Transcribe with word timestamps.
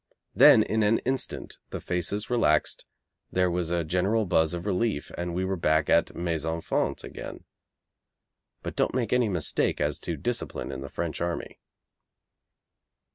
Then 0.33 0.63
in 0.63 0.81
an 0.81 0.97
instant 1.05 1.59
the 1.69 1.79
faces 1.79 2.27
relaxed, 2.27 2.85
there 3.31 3.51
was 3.51 3.69
a 3.69 3.83
general 3.83 4.25
buzz 4.25 4.55
of 4.55 4.65
relief 4.65 5.11
and 5.15 5.35
we 5.35 5.45
were 5.45 5.55
back 5.55 5.91
at 5.91 6.15
'Mes 6.15 6.43
enfants' 6.43 7.03
again. 7.03 7.43
But 8.63 8.75
don't 8.75 8.95
make 8.95 9.13
any 9.13 9.29
mistake 9.29 9.79
as 9.79 9.99
to 9.99 10.17
discipline 10.17 10.71
in 10.71 10.81
the 10.81 10.89
French 10.89 11.21
army. 11.21 11.59